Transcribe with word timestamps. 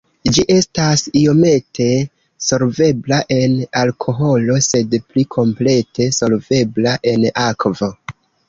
Ĝi 0.35 0.43
estas 0.51 1.01
iomete 1.19 1.89
solvebla 2.45 3.19
en 3.37 3.55
alkoholo 3.83 4.57
sed 4.71 4.97
pli 5.11 5.27
komplete 5.37 6.11
solvebla 6.21 6.99
en 7.17 7.31
akvo. 7.47 7.93